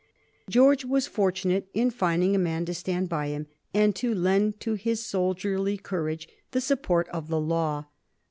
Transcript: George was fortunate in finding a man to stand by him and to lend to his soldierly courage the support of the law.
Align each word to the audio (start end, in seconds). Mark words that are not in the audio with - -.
George 0.49 0.83
was 0.83 1.05
fortunate 1.05 1.67
in 1.75 1.91
finding 1.91 2.33
a 2.35 2.39
man 2.39 2.65
to 2.65 2.73
stand 2.73 3.07
by 3.07 3.27
him 3.27 3.45
and 3.71 3.95
to 3.97 4.15
lend 4.15 4.59
to 4.59 4.73
his 4.73 5.05
soldierly 5.05 5.77
courage 5.77 6.27
the 6.53 6.59
support 6.59 7.07
of 7.09 7.27
the 7.27 7.39
law. 7.39 7.85